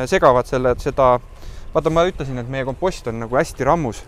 segavad 0.06 0.46
selle, 0.46 0.74
seda, 0.78 1.18
vaata, 1.74 1.90
ma 1.90 2.04
ütlesin, 2.06 2.38
et 2.38 2.48
meie 2.48 2.64
kompost 2.64 3.06
on 3.06 3.18
nagu 3.24 3.36
hästi 3.36 3.64
rammus 3.64 4.02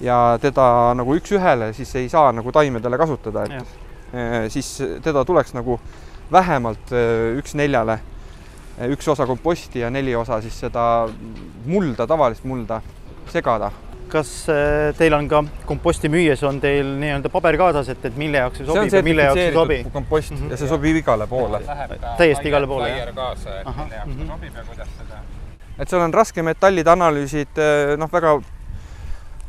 ja 0.00 0.38
teda 0.40 0.94
nagu 0.98 1.14
üks-ühele 1.16 1.70
siis 1.76 1.94
ei 1.96 2.08
saa 2.12 2.32
nagu 2.36 2.52
taimedele 2.52 2.98
kasutada, 3.00 3.44
et 3.46 3.52
Jah. 3.56 3.72
eh, 4.12 4.48
siis 4.52 4.82
teda 5.02 5.24
tuleks 5.24 5.54
nagu 5.56 5.78
vähemalt 6.32 6.92
eh, 6.92 7.38
üks 7.40 7.54
neljale, 7.56 7.98
üks 8.92 9.08
osa 9.08 9.24
komposti 9.26 9.80
ja 9.80 9.90
neli 9.90 10.14
osa 10.16 10.40
siis 10.44 10.58
seda 10.60 11.08
mulda, 11.64 12.06
tavalist 12.06 12.44
mulda 12.44 12.82
segada. 13.32 13.70
kas 14.08 14.46
teil 14.98 15.14
on 15.16 15.26
ka 15.28 15.40
komposti 15.66 16.08
müües 16.08 16.42
on 16.46 16.60
teil 16.62 16.86
nii-öelda 17.00 17.28
paber 17.32 17.56
kaasas, 17.58 17.88
et, 17.90 18.04
et 18.04 18.16
mille 18.16 18.38
jaoks 18.38 18.60
see 18.60 18.66
see 18.66 18.74
sobib 18.76 18.94
ja 18.94 19.02
mille 19.02 19.24
jaoks 19.24 19.40
ei 19.40 19.52
sobi? 19.52 19.78
kompost 19.92 20.30
Mhm. 20.36 20.50
ja 20.50 20.56
see 20.56 20.68
sobib 20.68 20.96
igale 21.00 21.26
poole. 21.26 21.60
Täiesti 22.18 22.48
igale 22.48 22.66
poole, 22.70 22.88
jah? 22.92 23.10
kaasa, 23.14 23.60
et 23.60 23.66
Ahah, 23.66 23.84
mille 23.88 23.96
jaoks 23.96 24.14
ta 24.20 24.28
sobib 24.34 24.54
ja 24.54 24.64
kuidas 24.68 24.88
seda 24.98 25.24
et 25.78 25.88
seal 25.88 26.00
on 26.00 26.14
raskmetallide 26.14 26.90
analüüsid, 26.90 27.58
noh, 27.98 28.08
väga 28.12 28.36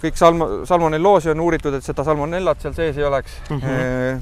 kõik 0.02 0.18
salmo, 0.18 0.50
salmonelloosi 0.66 1.32
on 1.34 1.40
uuritud, 1.42 1.78
et 1.78 1.86
seda 1.86 2.06
salmonellat 2.06 2.62
seal 2.62 2.76
sees 2.78 2.98
ei 2.98 3.06
oleks 3.08 3.38
mm. 3.50 3.62
-hmm. 3.62 4.22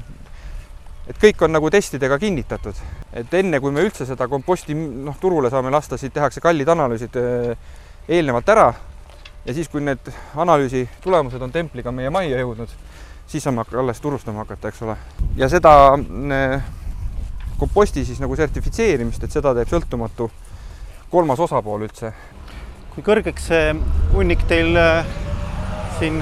et 1.12 1.18
kõik 1.22 1.44
on 1.44 1.52
nagu 1.52 1.70
testidega 1.70 2.18
kinnitatud, 2.18 2.74
et 3.12 3.34
enne 3.34 3.60
kui 3.60 3.72
me 3.72 3.84
üldse 3.84 4.06
seda 4.06 4.28
komposti 4.28 4.74
noh, 4.74 5.16
turule 5.20 5.50
saame 5.50 5.70
lasta, 5.70 5.96
siis 5.96 6.12
tehakse 6.12 6.40
kallid 6.40 6.68
analüüsid 6.68 7.16
eh, 7.16 7.56
eelnevalt 8.08 8.48
ära. 8.48 8.72
ja 9.44 9.54
siis, 9.54 9.68
kui 9.68 9.80
need 9.80 10.12
analüüsi 10.36 10.88
tulemused 11.00 11.42
on 11.42 11.52
templiga 11.52 11.92
meie 11.92 12.10
majja 12.10 12.40
jõudnud, 12.40 12.68
siis 13.26 13.44
saame 13.44 13.64
alles 13.78 14.00
turustama 14.00 14.38
hakata, 14.38 14.68
eks 14.68 14.82
ole. 14.82 14.96
ja 15.36 15.48
seda 15.48 15.98
eh, 16.32 16.62
komposti 17.58 18.04
siis 18.04 18.20
nagu 18.20 18.36
sertifitseerimist, 18.36 19.22
et 19.24 19.32
seda 19.32 19.54
teeb 19.54 19.68
sõltumatu 19.68 20.30
kolmas 21.10 21.40
osapool 21.40 21.86
üldse. 21.86 22.12
kui 22.94 23.02
kõrgeks 23.04 23.48
see 23.52 23.74
hunnik 24.14 24.42
teil 24.48 24.76
siin 25.98 26.20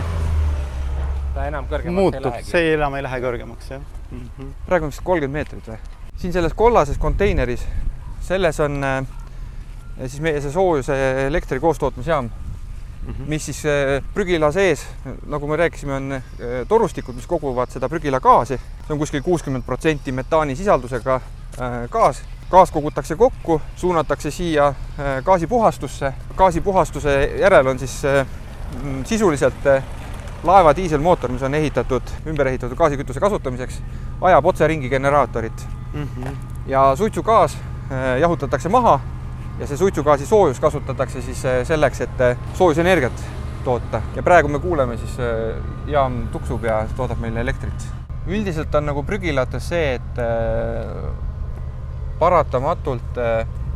ta 1.34 1.48
enam 1.48 1.66
kõrgemaks 1.66 1.98
muutub, 1.98 2.20
ei 2.20 2.30
lähegi. 2.30 2.50
see 2.50 2.72
enam 2.76 2.94
ei 2.94 3.02
lähe 3.02 3.20
kõrgemaks, 3.24 3.70
jah 3.72 3.82
mm 4.10 4.22
-hmm. 4.38 4.52
praegu 4.66 4.86
on 4.86 4.92
vist 4.94 5.02
kolmkümmend 5.04 5.38
meetrit 5.40 5.68
või? 5.68 5.78
siin 6.16 6.32
selles 6.32 6.54
kollases 6.54 6.98
konteineris, 6.98 7.66
selles 8.22 8.60
on 8.60 8.84
äh, 8.84 9.06
siis 10.06 10.20
meie 10.20 10.40
see 10.40 10.52
soojuse 10.52 11.26
elektri 11.26 11.60
koostootmisjaam 11.60 12.24
mm, 12.24 13.12
-hmm. 13.12 13.26
mis 13.26 13.46
siis 13.46 13.64
äh, 13.66 14.02
prügila 14.14 14.52
sees, 14.52 14.86
nagu 15.26 15.46
me 15.46 15.56
rääkisime, 15.56 15.94
on 15.94 16.12
äh, 16.12 16.22
torustikud, 16.68 17.14
mis 17.14 17.26
koguvad 17.26 17.70
seda 17.70 17.88
prügila 17.88 18.20
gaasi. 18.20 18.60
see 18.86 18.92
on 18.92 18.98
kuskil 18.98 19.22
kuuskümmend 19.22 19.64
protsenti 19.64 20.12
metaani 20.12 20.56
sisaldusega 20.56 21.14
äh, 21.14 21.90
gaas, 21.90 22.22
gaas 22.50 22.70
kogutakse 22.70 23.16
kokku, 23.16 23.60
suunatakse 23.76 24.30
siia 24.30 24.66
äh, 24.68 25.24
gaasipuhastusse. 25.24 26.12
gaasipuhastuse 26.36 27.36
järel 27.40 27.66
on 27.66 27.78
siis 27.78 28.02
sisuliselt 29.04 29.66
äh, 29.66 29.84
laeva 30.44 30.74
diiselmootor, 30.76 31.32
mis 31.32 31.42
on 31.42 31.54
ehitatud, 31.54 32.14
ümber 32.28 32.50
ehitatud 32.52 32.76
gaasikütuse 32.76 33.20
kasutamiseks, 33.20 33.80
ajab 34.20 34.46
otseringi 34.46 34.88
generaatorit 34.88 35.66
mm. 35.92 36.02
-hmm. 36.02 36.36
ja 36.66 36.96
suitsugaas 36.96 37.58
jahutatakse 38.20 38.68
maha 38.68 39.00
ja 39.58 39.66
see 39.66 39.76
suitsugaasi 39.76 40.26
soojus 40.26 40.60
kasutatakse 40.60 41.22
siis 41.22 41.42
selleks, 41.68 42.00
et 42.00 42.22
soojusenergiat 42.54 43.24
toota 43.64 44.02
ja 44.16 44.22
praegu 44.22 44.48
me 44.48 44.58
kuuleme 44.58 44.96
siis 44.96 45.16
jaam 45.86 46.28
tuksub 46.32 46.64
ja 46.64 46.86
toodab 46.96 47.20
meile 47.20 47.40
elektrit. 47.40 47.86
üldiselt 48.26 48.74
on 48.74 48.86
nagu 48.86 49.02
prügilates 49.02 49.68
see, 49.68 49.94
et 49.94 50.20
paratamatult 52.18 53.20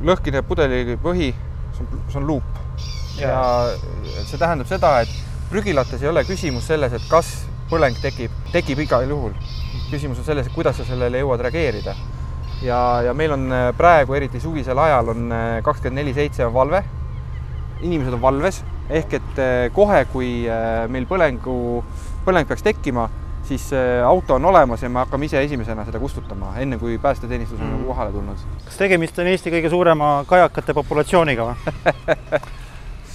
lõhkine 0.05 0.43
pudeli 0.43 0.97
põhi, 1.03 1.35
see 1.77 2.21
on 2.21 2.27
luup. 2.27 2.63
Ja 3.21 3.39
see 4.27 4.39
tähendab 4.39 4.69
seda, 4.71 4.93
et 5.03 5.13
prügilates 5.51 6.03
ei 6.03 6.11
ole 6.11 6.25
küsimus 6.29 6.69
selles, 6.69 6.95
et 6.95 7.05
kas 7.11 7.31
põleng 7.71 7.97
tekib, 8.03 8.33
tekib 8.53 8.81
igal 8.85 9.09
juhul. 9.09 9.35
küsimus 9.91 10.19
on 10.21 10.25
selles, 10.25 10.47
et 10.47 10.55
kuidas 10.55 10.77
sa 10.77 10.85
sellele 10.85 11.21
jõuad 11.23 11.43
reageerida. 11.47 11.95
ja, 12.63 13.03
ja 13.05 13.15
meil 13.15 13.33
on 13.33 13.53
äh, 13.53 13.69
praegu, 13.77 14.15
eriti 14.15 14.41
suvisel 14.41 14.79
ajal, 14.79 15.15
on 15.15 15.33
äh, 15.33 15.47
kakskümmend 15.65 16.03
neli 16.03 16.15
seitse 16.15 16.47
on 16.47 16.55
valve. 16.55 16.85
inimesed 17.81 18.13
on 18.13 18.23
valves 18.23 18.65
ehk 18.91 19.13
et 19.13 19.41
kohe, 19.73 20.05
kui 20.13 20.49
meil 20.89 21.05
põlengu, 21.07 21.85
põleng 22.25 22.49
peaks 22.49 22.65
tekkima 22.65 23.05
siis 23.49 23.71
auto 24.07 24.35
on 24.35 24.45
olemas 24.45 24.83
ja 24.83 24.89
me 24.89 24.99
hakkame 24.99 25.29
ise 25.29 25.43
esimesena 25.43 25.85
seda 25.85 26.01
kustutama, 26.01 26.53
enne 26.61 26.79
kui 26.79 26.99
päästeteenistus 26.99 27.61
on 27.61 27.67
mm. 27.67 27.85
kohale 27.85 28.13
tulnud. 28.13 28.47
kas 28.65 28.77
tegemist 28.77 29.19
on 29.19 29.27
Eesti 29.27 29.53
kõige 29.55 29.71
suurema 29.73 30.09
kajakate 30.29 30.75
populatsiooniga 30.77 31.49
või 31.49 31.77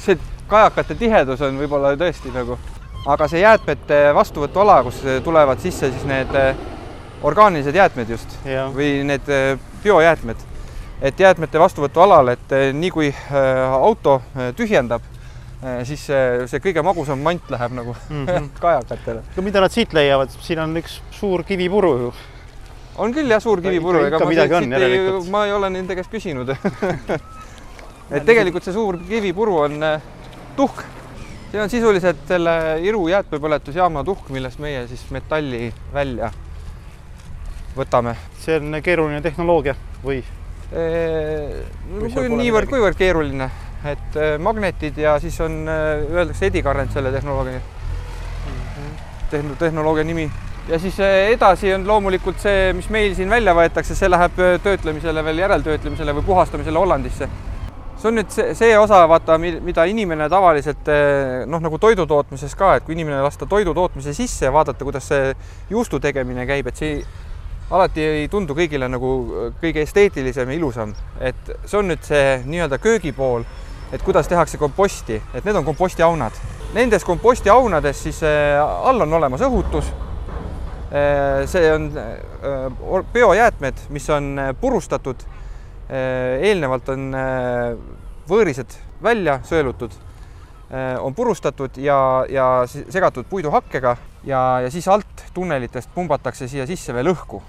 see 0.03 0.19
kajakate 0.51 0.95
tihedus 0.99 1.41
on 1.45 1.57
võib-olla 1.59 1.93
tõesti 1.99 2.31
nagu, 2.33 2.57
aga 3.09 3.27
see 3.31 3.43
jäätmete 3.43 3.99
vastuvõtuala, 4.15 4.81
kus 4.87 5.01
tulevad 5.25 5.61
sisse 5.63 5.91
siis 5.91 6.03
need 6.07 6.33
eh, 6.39 6.59
orgaanilised 7.23 7.75
jäätmed 7.75 8.11
just 8.15 8.35
ja. 8.47 8.67
või 8.73 9.01
need 9.07 9.29
eh, 9.31 9.55
biojäätmed, 9.83 10.43
et 11.01 11.19
jäätmete 11.19 11.61
vastuvõtualal, 11.61 12.35
et 12.35 12.55
eh, 12.55 12.69
nii 12.75 12.91
kui 12.93 13.09
auto 13.79 14.21
tühjendab 14.59 15.09
siis 15.87 16.01
see, 16.09 16.23
see 16.51 16.59
kõige 16.59 16.81
magusam 16.83 17.21
mant 17.23 17.45
läheb 17.53 17.71
nagu 17.71 17.93
mm 17.95 18.25
-hmm. 18.25 18.49
kajakatele. 18.65 19.21
no 19.37 19.43
mida 19.43 19.61
nad 19.63 19.71
siit 19.71 19.93
leiavad, 19.95 20.29
siin 20.43 20.59
on 20.59 20.75
üks 20.77 20.99
suur 21.11 21.43
kivipuru 21.43 21.91
ju. 21.99 22.13
on 22.97 23.13
küll 23.13 23.31
jah, 23.31 23.41
suur 23.41 23.61
kivipuru, 23.61 24.03
ega 24.05 24.19
ma, 24.19 24.25
siit, 24.27 24.57
siit 24.59 24.73
ei, 24.73 25.29
ma 25.31 25.45
ei 25.45 25.53
ole 25.53 25.69
nende 25.69 25.95
käest 25.95 26.11
küsinud 26.11 26.51
et 28.13 28.25
tegelikult 28.25 28.65
see 28.65 28.75
suur 28.75 28.99
kivipuru 29.09 29.57
on 29.65 29.83
äh, 29.83 30.05
tuhk. 30.57 30.85
see 31.51 31.61
on 31.61 31.69
sisuliselt 31.69 32.23
selle 32.27 32.53
Iru 32.81 33.07
jäätmepõletusjaama 33.11 34.03
tuhk, 34.03 34.29
millest 34.33 34.61
meie 34.63 34.87
siis 34.87 35.03
metalli 35.11 35.73
välja 35.93 36.31
võtame. 37.77 38.15
see 38.39 38.61
on 38.61 38.79
keeruline 38.83 39.21
tehnoloogia 39.21 39.75
või? 40.05 40.23
niivõrd, 42.33 42.69
kuivõrd 42.69 42.97
keeruline 42.97 43.51
et 43.85 44.15
äh, 44.15 44.39
magnetid 44.39 44.97
ja 44.97 45.17
siis 45.19 45.39
on, 45.41 45.65
äh, 45.67 46.03
öeldakse 46.11 46.47
edikarent 46.47 46.91
selle 46.93 47.11
tehnoloogia 47.11 47.59
Tehn-, 49.31 49.55
tehnoloogia 49.59 50.03
nimi. 50.03 50.31
ja 50.67 50.79
siis 50.79 50.99
äh, 50.99 51.31
edasi 51.33 51.73
on 51.73 51.87
loomulikult 51.87 52.39
see, 52.39 52.73
mis 52.73 52.89
meil 52.89 53.15
siin 53.15 53.29
välja 53.29 53.55
võetakse, 53.55 53.95
see 53.95 54.09
läheb 54.09 54.39
töötlemisele 54.63 55.23
veel 55.25 55.43
järeltöötlemisele 55.43 56.15
või 56.15 56.27
puhastamisele 56.31 56.79
Hollandisse. 56.79 57.27
See 58.03 58.09
on 58.11 58.17
nüüd 58.19 58.31
see, 58.35 58.51
see 58.59 58.73
osa, 58.75 59.05
vaata, 59.07 59.37
mida 59.39 59.85
inimene 59.87 60.27
tavaliselt 60.27 60.89
noh, 61.47 61.61
nagu 61.63 61.77
toidu 61.79 62.03
tootmises 62.09 62.51
ka, 62.59 62.73
et 62.75 62.83
kui 62.83 62.97
inimene 62.97 63.21
lasta 63.23 63.47
toidu 63.47 63.71
tootmise 63.73 64.11
sisse 64.17 64.49
ja 64.49 64.51
vaadata, 64.51 64.83
kuidas 64.83 65.07
see 65.07 65.31
juustu 65.71 66.01
tegemine 66.03 66.43
käib, 66.49 66.67
et 66.67 66.81
see 66.83 66.97
alati 67.71 68.03
ei 68.03 68.27
tundu 68.27 68.57
kõigile 68.57 68.91
nagu 68.91 69.13
kõige 69.61 69.85
esteetilisem 69.87 70.51
ja 70.51 70.59
ilusam, 70.59 70.91
et 71.23 71.53
see 71.63 71.79
on 71.79 71.93
nüüd 71.93 72.03
see 72.03 72.41
nii-öelda 72.43 72.81
köögipool 72.83 73.47
et 73.93 74.01
kuidas 74.01 74.27
tehakse 74.27 74.57
komposti, 74.57 75.21
et 75.33 75.45
need 75.45 75.55
on 75.55 75.65
kompostiaunad. 75.65 76.37
Nendes 76.73 77.05
kompostiaunades 77.05 77.99
siis 78.03 78.23
äh, 78.25 78.57
all 78.57 79.05
on 79.05 79.13
olemas 79.13 79.45
õhutus. 79.45 79.93
See 81.49 81.69
on 81.73 81.87
biojäätmed, 83.13 83.79
mis 83.89 84.09
on 84.13 84.35
purustatud. 84.61 85.23
Eelnevalt 85.93 86.89
on 86.89 87.11
võõrised 88.29 88.73
välja 89.03 89.39
söölutud, 89.45 89.91
on 91.03 91.13
purustatud 91.13 91.75
ja, 91.77 91.97
ja 92.31 92.45
segatud 92.67 93.27
puiduhakkega 93.29 93.97
ja, 94.25 94.39
ja 94.63 94.71
siis 94.73 94.87
alt 94.89 95.25
tunnelitest 95.35 95.91
pumbatakse 95.93 96.47
siia 96.49 96.65
sisse 96.65 96.95
veel 96.95 97.11
õhku 97.11 97.41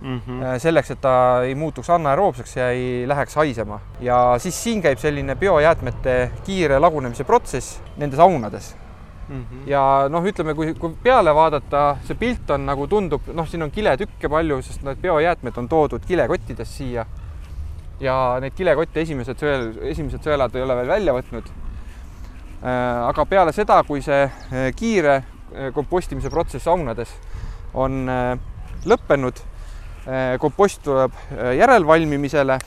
mm. 0.00 0.20
-hmm. 0.26 0.58
selleks, 0.58 0.90
et 0.90 1.00
ta 1.00 1.42
ei 1.44 1.54
muutuks 1.54 1.90
anaeroobseks 1.90 2.56
ja 2.56 2.70
ei 2.70 3.08
läheks 3.08 3.34
haisema. 3.34 3.80
ja 4.00 4.34
siis 4.38 4.62
siin 4.62 4.82
käib 4.82 4.98
selline 4.98 5.36
biojäätmete 5.36 6.30
kiire 6.44 6.78
lagunemise 6.78 7.24
protsess 7.24 7.80
nendes 7.96 8.18
aunades 8.18 8.74
Mm 9.28 9.44
-hmm. 9.44 9.68
ja 9.70 10.06
noh, 10.08 10.24
ütleme, 10.24 10.54
kui, 10.54 10.74
kui 10.74 10.96
peale 11.02 11.34
vaadata, 11.34 11.96
see 12.04 12.14
pilt 12.14 12.50
on 12.50 12.66
nagu 12.66 12.86
tundub, 12.86 13.22
noh, 13.32 13.48
siin 13.48 13.62
on 13.62 13.70
kiletükke 13.70 14.28
palju, 14.28 14.62
sest 14.62 14.82
need 14.82 15.00
biojäätmed 15.00 15.56
on 15.56 15.68
toodud 15.68 16.04
kilekottides 16.06 16.76
siia. 16.76 17.06
Ja 18.00 18.38
neid 18.40 18.56
kilekotte 18.56 19.00
esimesed 19.00 19.38
sõel, 19.38 19.70
esimesed 19.90 20.24
sõelad 20.24 20.54
ei 20.56 20.62
ole 20.62 20.76
veel 20.80 20.88
välja 20.88 21.14
võtnud. 21.14 21.50
Äh, 22.64 23.08
aga 23.10 23.24
peale 23.28 23.52
seda, 23.52 23.82
kui 23.86 24.02
see 24.02 24.24
äh, 24.26 24.70
kiire 24.76 25.22
kompostimise 25.74 26.30
protsess 26.34 26.66
aunades 26.66 27.12
on 27.78 28.08
lõppenud 28.90 29.38
Äh, 30.04 30.36
kompost 30.36 30.82
tuleb 30.84 31.12
äh, 31.32 31.54
järelvalmimisele 31.56 32.58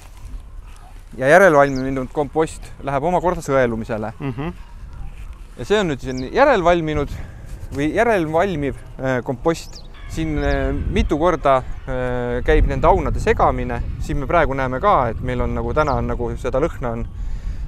ja 1.17 1.27
järelvalminud 1.29 2.09
kompost 2.09 2.65
läheb 2.81 3.03
omakorda 3.05 3.43
sõelumisele 3.45 4.09
mm. 4.17 4.31
-hmm. 4.31 4.55
ja 5.59 5.67
see 5.69 5.77
on 5.77 5.91
nüüd 5.91 6.01
siin 6.01 6.23
järelvalminud 6.33 7.13
või 7.77 7.91
järelvalmiv 7.93 8.73
äh, 8.73 9.19
kompost. 9.23 9.83
Siin 10.09 10.39
mitu 10.93 11.17
korda 11.19 11.61
käib 12.45 12.67
nende 12.69 12.87
aunade 12.87 13.19
segamine, 13.19 13.81
siin 14.01 14.17
me 14.21 14.27
praegu 14.29 14.55
näeme 14.57 14.79
ka, 14.81 14.95
et 15.11 15.19
meil 15.21 15.41
on 15.43 15.53
nagu 15.55 15.73
täna 15.75 15.97
on 15.99 16.07
nagu 16.07 16.29
seda 16.41 16.61
lõhna 16.63 16.93
on 16.95 17.03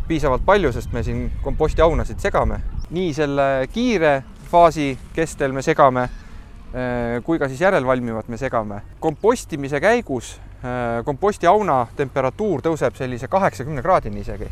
piisavalt 0.07 0.45
palju, 0.45 0.71
sest 0.73 0.93
me 0.95 1.03
siin 1.03 1.27
kompostiaunasid 1.43 2.19
segame. 2.19 2.61
nii 2.89 3.13
selle 3.13 3.67
kiire 3.73 4.23
faasi 4.49 4.97
kestel 5.13 5.51
me 5.53 5.61
segame 5.61 6.07
Äh, 6.69 7.23
kui 7.25 7.39
ka 7.41 7.47
siis 7.49 7.61
järelvalmivat 7.61 8.27
me 8.29 8.37
segame. 8.37 8.81
kompostimise 8.99 9.79
käigus 9.81 10.35
äh, 10.61 11.03
kompostiauna 11.05 11.87
temperatuur 11.97 12.61
tõuseb 12.61 12.93
sellise 12.93 13.27
kaheksakümne 13.27 13.81
kraadini 13.81 14.21
isegi. 14.21 14.45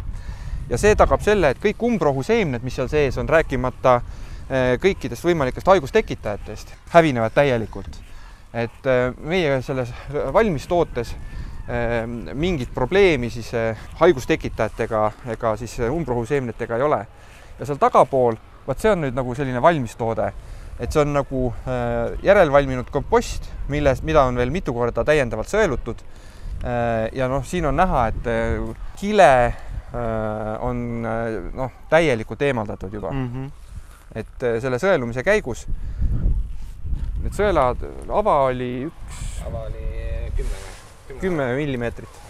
ja 0.69 0.77
see 0.81 0.95
tagab 0.95 1.21
selle, 1.21 1.51
et 1.53 1.61
kõik 1.61 1.83
umbrohuseemned, 1.85 2.63
mis 2.63 2.73
seal 2.73 2.89
sees 2.89 3.17
on, 3.21 3.29
rääkimata 3.29 3.95
äh, 3.95 4.01
kõikidest 4.81 5.25
võimalikest 5.27 5.67
haigustekitajatest, 5.67 6.73
hävinevad 6.93 7.33
täielikult. 7.35 8.03
et 8.53 8.87
meie 9.19 9.61
selles 9.61 9.89
valmistootes 10.33 11.15
mingit 12.33 12.69
probleemi 12.73 13.29
siis 13.29 13.51
haigustekitajatega 13.99 15.01
ega 15.33 15.51
siis 15.57 15.73
umbrohuseemnetega 15.89 16.77
ei 16.77 16.81
ole. 16.81 17.01
ja 17.59 17.65
seal 17.65 17.77
tagapool, 17.77 18.37
vot 18.67 18.79
see 18.79 18.91
on 18.91 19.03
nüüd 19.03 19.19
nagu 19.19 19.35
selline 19.35 19.61
valmistoode 19.61 20.31
et 20.79 20.93
see 20.93 21.01
on 21.01 21.13
nagu 21.15 21.43
järelvalminud 22.23 22.89
kompost, 22.93 23.49
milles, 23.71 24.03
mida 24.05 24.23
on 24.29 24.37
veel 24.37 24.53
mitu 24.53 24.73
korda 24.75 25.03
täiendavalt 25.07 25.49
sõelutud. 25.49 26.01
Ja 27.17 27.29
noh, 27.29 27.45
siin 27.45 27.67
on 27.69 27.77
näha, 27.77 28.07
et 28.11 28.29
kile 28.97 29.31
on 30.65 30.83
noh, 31.03 31.79
täielikult 31.89 32.41
eemaldatud 32.49 32.93
juba 32.93 33.11
mm. 33.11 33.29
-hmm. 33.33 33.66
Et 34.17 34.47
selle 34.63 34.79
sõelumise 34.81 35.23
käigus 35.25 35.65
need 37.23 37.35
sõelad, 37.35 37.81
ava 38.13 38.37
oli 38.51 38.71
üks. 38.87 39.25
ava 39.47 39.65
oli 39.67 39.83
kümme. 40.37 40.63
kümme 41.19 41.51
millimeetrit 41.57 42.23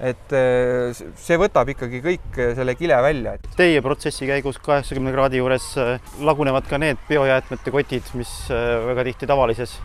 et 0.00 0.32
äh, 0.32 0.96
see 1.20 1.36
võtab 1.40 1.68
ikkagi 1.74 2.00
kõik 2.04 2.38
äh, 2.40 2.54
selle 2.56 2.74
kile 2.78 2.96
välja. 3.04 3.34
Teie 3.58 3.82
protsessi 3.84 4.28
käigus 4.28 4.56
kaheksakümne 4.64 5.12
kraadi 5.12 5.42
juures 5.42 5.66
äh, 5.80 6.12
lagunevad 6.24 6.68
ka 6.70 6.80
need 6.80 7.00
biojäätmete 7.08 7.74
kotid, 7.74 8.08
mis 8.16 8.32
väga 8.48 9.04
tihti 9.10 9.28
tavalises 9.28 9.76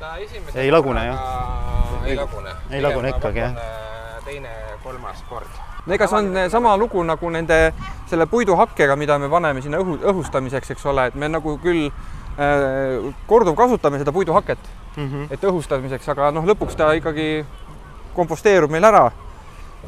ei 0.55 0.71
lagune, 0.71 1.03
jah? 1.09 2.07
ei 2.07 2.15
lagune. 2.15 2.55
ei 2.71 2.83
lagune 2.85 3.11
ikkagi, 3.11 3.43
jah? 3.43 3.59
teine, 4.25 4.55
kolmas 4.85 5.19
kord. 5.29 5.51
no 5.85 5.97
ega 5.97 6.07
see 6.07 6.21
on 6.21 6.49
sama 6.53 6.77
lugu 6.79 7.03
nagu 7.03 7.35
nende 7.35 7.59
selle 8.09 8.25
puiduhakkega, 8.29 8.95
mida 8.95 9.19
me 9.19 9.29
paneme 9.29 9.61
sinna 9.61 9.79
õhu, 9.81 9.97
õhustamiseks, 10.11 10.71
eks 10.75 10.85
ole, 10.85 11.07
et 11.09 11.15
me 11.15 11.29
nagu 11.31 11.57
küll 11.63 11.87
äh, 11.89 13.13
korduvkasutame 13.27 14.01
seda 14.01 14.11
puiduhaket 14.11 14.59
mm, 14.95 15.05
-hmm. 15.05 15.27
et 15.31 15.43
õhustamiseks, 15.43 16.09
aga 16.13 16.31
noh, 16.31 16.45
lõpuks 16.45 16.77
ta 16.77 16.93
ikkagi 16.93 17.45
komposteerub 18.15 18.71
meil 18.71 18.83
ära 18.83 19.09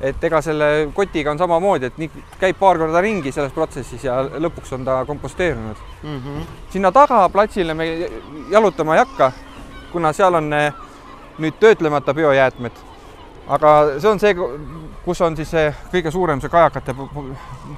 et 0.01 0.23
ega 0.23 0.41
selle 0.45 0.89
kotiga 0.93 1.31
on 1.31 1.39
samamoodi, 1.41 1.89
et 1.89 1.97
nii 1.97 2.23
käib 2.41 2.57
paar 2.59 2.77
korda 2.77 3.01
ringi 3.01 3.31
selles 3.33 3.53
protsessis 3.55 4.03
ja 4.05 4.19
lõpuks 4.37 4.73
on 4.77 4.85
ta 4.85 4.99
komposteerunud 5.05 5.77
mm. 6.03 6.17
-hmm. 6.17 6.43
sinna 6.73 6.91
taga 6.91 7.29
platsile 7.29 7.73
me 7.73 7.87
jalutama 8.51 8.95
ei 8.95 8.99
hakka, 8.99 9.31
kuna 9.91 10.13
seal 10.13 10.33
on 10.33 10.53
eh, 10.53 10.73
nüüd 11.37 11.59
töötlemata 11.59 12.13
biojäätmed. 12.13 12.71
Aga 13.47 13.73
see 13.99 14.09
on 14.09 14.19
see, 14.19 14.35
kus 15.05 15.21
on 15.23 15.37
siis 15.39 15.51
see 15.51 15.67
kõige 15.91 16.11
suurem 16.11 16.41
see 16.43 16.51
kajakate 16.51 16.95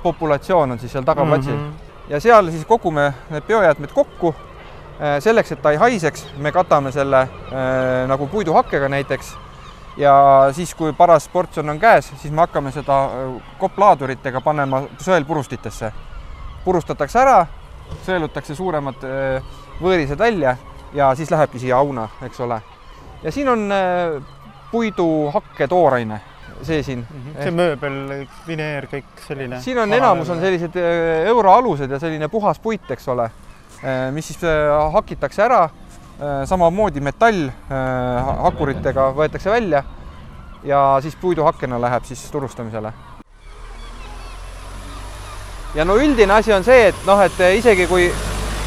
populatsioon 0.03 0.75
on 0.75 0.79
siis 0.81 0.93
seal 0.95 1.05
tagaplatsil 1.05 1.53
mm. 1.53 1.65
-hmm. 1.67 2.13
ja 2.13 2.19
seal 2.19 2.49
siis 2.51 2.65
kogume 2.65 3.13
need 3.29 3.43
biojäätmed 3.47 3.93
kokku. 3.93 4.35
Eh, 4.99 5.21
selleks, 5.23 5.51
et 5.51 5.61
ta 5.61 5.71
ei 5.71 5.77
haiseks, 5.77 6.25
me 6.37 6.51
katame 6.51 6.91
selle 6.91 7.21
äh, 7.21 8.07
nagu 8.07 8.27
puiduhakkega 8.27 8.89
näiteks 8.89 9.37
ja 9.97 10.49
siis, 10.51 10.75
kui 10.75 10.93
paras 10.93 11.29
portsjon 11.29 11.69
on 11.69 11.79
käes, 11.79 12.11
siis 12.21 12.33
me 12.33 12.41
hakkame 12.41 12.71
seda 12.71 12.97
äh, 13.05 13.41
kopplaaduritega 13.59 14.41
panema 14.41 14.81
sõelpurustitesse. 14.99 15.91
purustatakse 16.65 17.19
ära, 17.19 17.45
sõelutakse 18.05 18.55
suuremad 18.55 18.95
võõrised 19.81 20.19
välja 20.19 20.57
ja 20.93 21.15
siis 21.15 21.31
lähebki 21.31 21.59
siia 21.59 21.77
auna, 21.77 22.09
eks 22.21 22.39
ole. 22.39 22.61
ja 23.23 23.31
siin 23.31 23.49
on 23.49 23.71
äh, 24.69 24.71
puiduhakke 24.71 25.67
tooraine, 25.67 26.21
see 26.61 26.83
siin 26.83 27.03
mm. 27.03 27.19
-hmm. 27.25 27.43
see 27.43 27.51
mööbel, 27.51 27.99
vineer, 28.47 28.87
kõik 28.91 29.25
selline. 29.27 29.61
siin 29.61 29.77
on 29.79 29.93
enamus 29.93 30.29
on 30.29 30.39
sellised 30.39 30.75
euroalused 31.25 31.91
ja 31.91 31.99
selline 31.99 32.27
puhas 32.27 32.59
puit, 32.59 32.91
eks 32.91 33.07
ole, 33.07 33.29
mis 34.11 34.27
siis 34.27 34.41
hakitakse 34.91 35.43
ära 35.43 35.69
Äh, 36.19 36.45
samamoodi 36.45 36.99
metall 36.99 37.45
äh, 37.47 38.25
hakuritega 38.43 39.05
võetakse 39.15 39.47
välja 39.53 39.79
ja 40.67 40.79
siis 40.99 41.13
puiduhakkena 41.15 41.77
läheb 41.79 42.03
siis 42.03 42.25
turustamisele. 42.31 42.91
ja 45.75 45.85
no 45.85 45.95
üldine 45.95 46.33
asi 46.33 46.51
on 46.51 46.63
see, 46.67 46.89
et 46.89 47.05
noh, 47.07 47.21
et 47.23 47.39
isegi 47.55 47.87
kui 47.87 48.09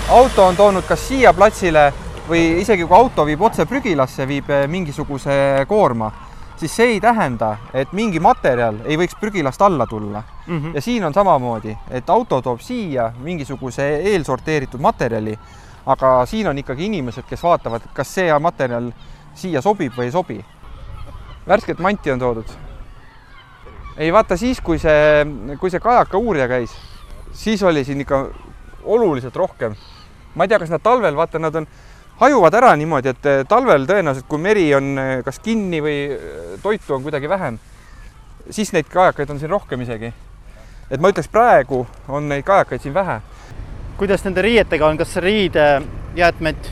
auto 0.09 0.47
on 0.47 0.57
toonud 0.57 0.89
kas 0.89 1.05
siia 1.11 1.35
platsile 1.37 1.93
või 2.33 2.61
isegi 2.63 2.87
kui 2.89 2.97
auto 2.97 3.27
viib 3.29 3.43
otse 3.45 3.67
prügilasse, 3.69 4.27
viib 4.29 4.51
äh, 4.51 4.67
mingisuguse 4.69 5.67
koorma, 5.69 6.11
siis 6.57 6.75
see 6.77 6.95
ei 6.95 7.01
tähenda, 7.01 7.57
et 7.75 7.93
mingi 7.93 8.21
materjal 8.23 8.81
ei 8.85 8.97
võiks 8.97 9.19
prügilast 9.21 9.63
alla 9.63 9.87
tulla 9.87 10.23
mm. 10.23 10.59
-hmm. 10.59 10.75
ja 10.75 10.81
siin 10.81 11.05
on 11.05 11.15
samamoodi, 11.15 11.77
et 11.91 12.11
auto 12.11 12.41
toob 12.43 12.61
siia 12.61 13.13
mingisuguse 13.21 13.89
eelsorteeritud 14.13 14.81
materjali 14.81 15.39
aga 15.87 16.27
siin 16.27 16.49
on 16.49 16.59
ikkagi 16.59 16.87
inimesed, 16.87 17.27
kes 17.29 17.43
vaatavad, 17.43 17.87
kas 17.95 18.15
see 18.15 18.39
materjal 18.41 18.91
siia 19.35 19.63
sobib 19.63 19.97
või 19.97 20.09
ei 20.09 20.15
sobi. 20.15 20.45
värsket 21.47 21.79
manti 21.79 22.11
on 22.11 22.19
toodud. 22.19 22.47
ei 23.97 24.13
vaata 24.13 24.37
siis, 24.37 24.61
kui 24.61 24.79
see, 24.79 25.27
kui 25.61 25.71
see 25.71 25.81
kajaka 25.81 26.19
uurija 26.19 26.49
käis, 26.49 26.71
siis 27.33 27.63
oli 27.63 27.85
siin 27.85 28.01
ikka 28.01 28.29
oluliselt 28.85 29.37
rohkem. 29.37 29.75
ma 30.35 30.45
ei 30.45 30.49
tea, 30.49 30.59
kas 30.59 30.71
nad 30.71 30.83
talvel, 30.83 31.17
vaata, 31.17 31.39
nad 31.39 31.55
on, 31.55 31.67
hajuvad 32.21 32.55
ära 32.55 32.75
niimoodi, 32.77 33.09
et 33.09 33.27
eh, 33.27 33.45
talvel 33.49 33.87
tõenäoliselt, 33.89 34.29
kui 34.29 34.39
meri 34.43 34.69
on 34.75 34.99
eh, 34.99 35.15
kas 35.25 35.41
kinni 35.43 35.81
või 35.83 35.97
eh, 36.13 36.53
toitu 36.63 36.97
on 36.97 37.03
kuidagi 37.03 37.31
vähem, 37.31 37.59
siis 38.51 38.73
neid 38.73 38.91
kajakaid 38.93 39.31
on 39.31 39.41
siin 39.41 39.51
rohkem 39.51 39.81
isegi. 39.83 40.13
et 40.91 41.01
ma 41.01 41.09
ütleks, 41.09 41.29
praegu 41.33 41.87
on 42.09 42.29
neid 42.29 42.45
kajakaid 42.45 42.83
siin 42.83 42.95
vähe 42.95 43.21
kuidas 44.03 44.25
nende 44.27 44.43
riietega 44.43 44.87
on, 44.87 44.99
kas 44.99 45.17
riidejäätmeid 45.23 46.71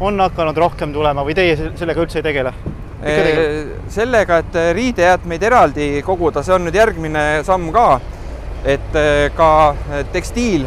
on 0.00 0.20
hakanud 0.20 0.56
rohkem 0.56 0.94
tulema 0.94 1.24
või 1.26 1.34
teie 1.36 1.56
sellega 1.58 2.00
üldse 2.00 2.20
ei 2.20 2.28
tegele? 2.30 2.54
sellega, 3.88 4.38
et 4.42 4.56
riidejäätmeid 4.76 5.44
eraldi 5.48 5.84
koguda, 6.04 6.42
see 6.44 6.52
on 6.52 6.66
nüüd 6.66 6.76
järgmine 6.76 7.22
samm 7.44 7.70
ka. 7.72 8.00
et 8.64 8.96
ka 9.36 9.50
tekstiil 10.12 10.66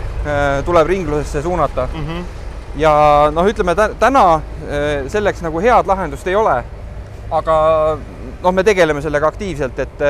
tuleb 0.65 0.87
ringlusesse 0.87 1.41
suunata 1.41 1.87
mm. 1.93 2.07
-hmm. 2.07 2.42
Ja 2.75 2.93
noh, 3.33 3.47
ütleme 3.47 3.75
täna 3.75 4.25
äh, 4.35 5.07
selleks 5.07 5.41
nagu 5.45 5.61
head 5.61 5.87
lahendust 5.87 6.27
ei 6.27 6.35
ole. 6.35 6.63
aga 7.33 7.55
noh, 8.43 8.51
me 8.51 8.63
tegeleme 8.63 9.01
sellega 9.01 9.27
aktiivselt, 9.27 9.79
et 9.79 10.01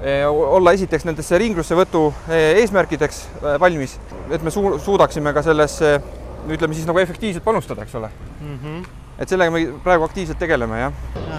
Eh, 0.00 0.26
olla 0.28 0.74
esiteks 0.76 1.06
nendesse 1.08 1.38
ringlussevõtu 1.40 2.02
eesmärkideks 2.28 3.20
valmis, 3.60 3.94
et 4.28 4.42
me 4.44 4.52
su 4.52 4.60
suudaksime 4.84 5.32
ka 5.32 5.40
sellesse 5.42 5.94
ütleme 6.52 6.76
siis 6.76 6.84
nagu 6.84 7.00
efektiivselt 7.00 7.44
panustada, 7.44 7.86
eks 7.86 7.94
ole 7.96 8.10
mm. 8.10 8.58
-hmm. 8.58 8.82
et 9.18 9.28
sellega 9.28 9.50
me 9.50 9.62
praegu 9.84 10.04
aktiivselt 10.04 10.38
tegeleme, 10.38 10.80
jah. 10.80 10.92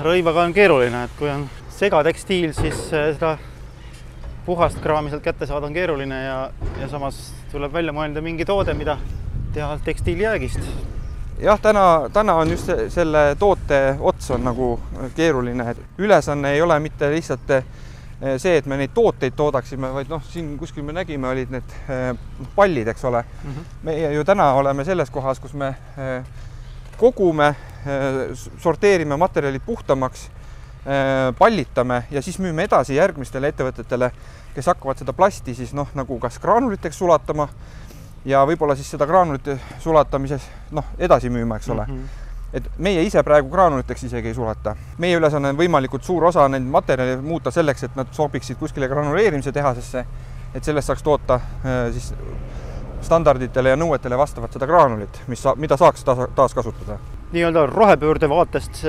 rõivaga 0.03 0.47
on 0.47 0.53
keeruline, 0.57 1.03
et 1.03 1.13
kui 1.19 1.29
on 1.29 1.45
segatekstiil, 1.69 2.55
siis 2.57 2.81
seda 2.89 3.37
puhast 4.45 4.81
kraami 4.81 5.13
sealt 5.13 5.23
kätte 5.23 5.45
saada 5.45 5.69
on 5.69 5.73
keeruline 5.73 6.23
ja, 6.23 6.49
ja 6.81 6.89
samas 6.89 7.21
tuleb 7.51 7.73
välja 7.73 7.93
mõelda 7.93 8.25
mingi 8.25 8.45
toode, 8.45 8.73
mida 8.73 8.97
teha 9.57 9.79
tekstiilijäägist. 9.85 10.69
jah, 11.41 11.59
täna, 11.61 12.09
täna 12.13 12.37
on 12.43 12.53
just 12.55 12.69
selle 12.93 13.35
toote 13.39 13.81
ots 13.99 14.31
on 14.31 14.47
nagu 14.47 14.79
keeruline, 15.15 15.71
et 15.73 15.99
ülesanne 16.01 16.53
ei 16.53 16.61
ole 16.61 16.79
mitte 16.79 17.11
lihtsalt 17.11 17.51
Eh, 18.17 18.39
see, 18.41 18.55
et 18.57 18.65
me 18.65 18.79
neid 18.79 18.95
tooteid 18.97 19.35
toodaksime, 19.37 19.91
vaid 19.93 20.09
noh, 20.09 20.23
siin 20.25 20.55
kuskil 20.57 20.81
me 20.81 20.93
nägime, 20.95 21.27
olid 21.29 21.51
need 21.53 21.73
eh, 21.85 22.07
pallid, 22.55 22.87
eks 22.89 23.03
ole 23.05 23.21
mm. 23.21 23.51
-hmm. 23.51 23.67
meie 23.85 24.07
ju 24.15 24.23
täna 24.25 24.47
oleme 24.57 24.85
selles 24.85 25.11
kohas, 25.13 25.39
kus 25.39 25.53
me 25.53 25.67
eh, 25.97 26.23
kogume, 26.97 27.55
sorteerime 28.57 29.17
materjalid 29.17 29.61
puhtamaks, 29.65 30.31
pallitame 31.37 32.03
ja 32.11 32.21
siis 32.21 32.39
müüme 32.39 32.63
edasi 32.63 32.95
järgmistele 32.95 33.51
ettevõtetele, 33.51 34.09
kes 34.55 34.65
hakkavad 34.65 34.97
seda 34.97 35.13
plasti 35.13 35.53
siis 35.55 35.73
noh, 35.77 35.87
nagu 35.93 36.17
kas 36.19 36.39
graanuliteks 36.39 36.97
sulatama 36.97 37.47
ja 38.25 38.45
võib-olla 38.45 38.75
siis 38.75 38.89
seda 38.91 39.05
graanulite 39.05 39.59
sulatamises 39.79 40.47
noh, 40.71 40.85
edasi 40.97 41.29
müüma, 41.29 41.57
eks 41.57 41.69
ole 41.69 41.85
mm. 41.87 41.93
-hmm 41.93 42.25
et 42.53 42.63
meie 42.79 43.01
ise 43.03 43.19
praegu 43.27 43.49
graanuliteks 43.51 44.03
isegi 44.03 44.27
ei 44.27 44.33
sulata. 44.33 44.75
meie 44.97 45.17
ülesanne 45.17 45.49
on 45.49 45.57
võimalikult 45.57 46.03
suur 46.03 46.23
osa 46.25 46.47
neid 46.47 46.63
materjale 46.63 47.17
muuta 47.21 47.51
selleks, 47.51 47.83
et 47.83 47.95
nad 47.95 48.07
sobiksid 48.11 48.57
kuskile 48.57 48.87
granuleerimise 48.87 49.51
tehasesse, 49.51 50.05
et 50.55 50.63
sellest 50.63 50.87
saaks 50.87 51.03
toota 51.03 51.33
äh, 51.33 51.91
siis 51.91 52.13
standarditele 53.01 53.69
ja 53.69 53.75
nõuetele 53.75 54.17
vastavat 54.17 54.53
seda 54.53 54.67
graanulit, 54.67 55.21
mis 55.27 55.43
sa, 55.43 55.55
mida 55.55 55.77
saaks 55.77 56.03
taas, 56.03 56.29
taaskasutada. 56.35 56.97
nii-öelda 57.31 57.65
rohepöörde 57.65 58.29
vaatest 58.29 58.83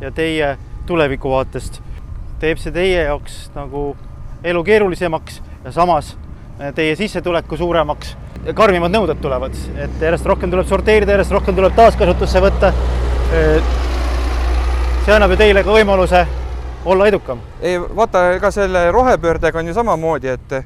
ja 0.00 0.10
teie 0.14 0.56
tuleviku 0.86 1.30
vaatest 1.30 1.82
teeb 2.42 2.58
see 2.58 2.72
teie 2.74 3.04
jaoks 3.06 3.50
nagu 3.54 3.96
elu 4.44 4.64
keerulisemaks 4.64 5.42
ja 5.64 5.72
samas 5.72 6.16
teie 6.74 6.96
sissetuleku 6.96 7.56
suuremaks 7.56 8.16
karmimad 8.50 8.90
nõuded 8.90 9.20
tulevad, 9.22 9.54
et 9.78 10.02
järjest 10.02 10.26
rohkem 10.26 10.50
tuleb 10.50 10.66
sorteerida, 10.66 11.14
järjest 11.14 11.34
rohkem 11.34 11.54
tuleb 11.54 11.74
taaskasutusse 11.78 12.42
võtta. 12.42 12.72
see 15.04 15.14
annab 15.14 15.30
ju 15.30 15.36
teile 15.36 15.62
ka 15.62 15.70
võimaluse 15.70 16.26
olla 16.84 17.06
edukam. 17.06 17.40
ei, 17.60 17.78
vaata, 17.78 18.32
ega 18.32 18.50
selle 18.50 18.90
rohepöördega 18.90 19.58
on 19.58 19.66
ju 19.66 19.74
samamoodi, 19.74 20.28
et 20.28 20.64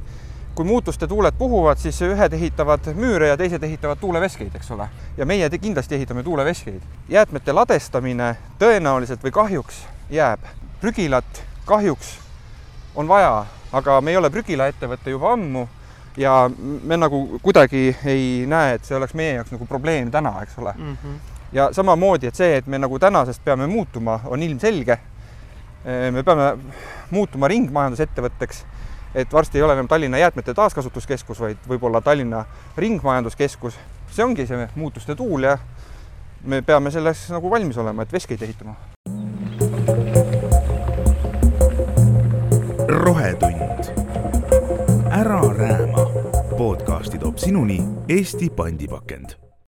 kui 0.55 0.65
muutuste 0.65 1.07
tuuled 1.07 1.35
puhuvad, 1.39 1.77
siis 1.79 2.01
ühed 2.03 2.33
ehitavad 2.33 2.89
müüre 2.97 3.29
ja 3.29 3.37
teised 3.37 3.63
ehitavad 3.63 4.01
tuuleveskeid, 4.01 4.55
eks 4.57 4.71
ole. 4.71 4.89
ja 5.17 5.27
meie 5.27 5.51
kindlasti 5.51 5.95
ehitame 5.95 6.23
tuuleveskeid. 6.23 6.81
jäätmete 7.09 7.53
ladestamine 7.53 8.37
tõenäoliselt 8.59 9.23
või 9.25 9.31
kahjuks 9.31 9.85
jääb. 10.11 10.41
prügilat 10.81 11.45
kahjuks 11.65 12.19
on 12.95 13.09
vaja, 13.09 13.45
aga 13.73 14.01
me 14.01 14.11
ei 14.11 14.17
ole 14.17 14.31
prügilaettevõte 14.31 15.11
juba 15.11 15.33
ammu 15.33 15.69
ja 16.17 16.51
me 16.83 16.97
nagu 16.97 17.41
kuidagi 17.43 17.97
ei 18.05 18.45
näe, 18.49 18.77
et 18.77 18.85
see 18.85 18.97
oleks 18.97 19.15
meie 19.15 19.37
jaoks 19.37 19.53
nagu 19.53 19.67
probleem 19.69 20.11
täna, 20.11 20.33
eks 20.43 20.59
ole 20.59 20.73
mm. 20.77 20.97
-hmm. 21.03 21.19
ja 21.53 21.69
samamoodi, 21.73 22.27
et 22.27 22.35
see, 22.35 22.57
et 22.57 22.67
me 22.67 22.79
nagu 22.79 22.99
tänasest 22.99 23.45
peame 23.45 23.67
muutuma, 23.67 24.21
on 24.25 24.43
ilmselge. 24.43 24.99
me 26.11 26.23
peame 26.23 26.59
muutuma 27.11 27.49
ringmajandusettevõtteks, 27.49 28.65
et 29.15 29.33
varsti 29.33 29.59
ei 29.59 29.63
ole 29.63 29.73
enam 29.73 29.89
Tallinna 29.89 30.19
jäätmete 30.19 30.55
taaskasutuskeskus, 30.55 31.41
vaid 31.41 31.57
võib-olla 31.69 32.01
Tallinna 32.01 32.45
ringmajanduskeskus. 32.77 33.79
see 34.11 34.25
ongi 34.25 34.47
see 34.47 34.69
muutuste 34.75 35.15
tuul 35.15 35.43
ja 35.43 35.59
me 36.45 36.63
peame 36.63 36.91
selleks 36.91 37.31
nagu 37.31 37.51
valmis 37.51 37.79
olema, 37.79 38.03
et 38.03 38.13
veskeid 38.13 38.43
ehitama. 38.43 38.75
rohetund 42.89 43.66
toob 47.37 47.45
sinuni 47.45 47.77
Eesti 48.09 48.49
pandipakend 48.51 49.46